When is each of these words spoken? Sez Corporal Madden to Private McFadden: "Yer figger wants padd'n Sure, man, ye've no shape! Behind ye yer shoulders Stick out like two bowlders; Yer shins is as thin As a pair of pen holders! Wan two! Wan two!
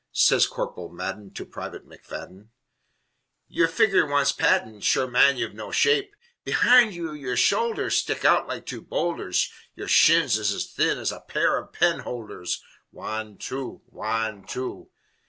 Sez 0.13 0.47
Corporal 0.47 0.89
Madden 0.89 1.31
to 1.35 1.45
Private 1.45 1.87
McFadden: 1.87 2.47
"Yer 3.47 3.67
figger 3.67 4.03
wants 4.07 4.31
padd'n 4.31 4.81
Sure, 4.81 5.07
man, 5.07 5.37
ye've 5.37 5.53
no 5.53 5.71
shape! 5.71 6.15
Behind 6.43 6.91
ye 6.95 7.13
yer 7.19 7.35
shoulders 7.35 7.97
Stick 7.97 8.25
out 8.25 8.47
like 8.47 8.65
two 8.65 8.81
bowlders; 8.81 9.51
Yer 9.75 9.87
shins 9.87 10.39
is 10.39 10.51
as 10.53 10.65
thin 10.73 10.97
As 10.97 11.11
a 11.11 11.19
pair 11.19 11.55
of 11.59 11.71
pen 11.71 11.99
holders! 11.99 12.63
Wan 12.91 13.37
two! 13.37 13.83
Wan 13.91 14.43
two! 14.47 14.89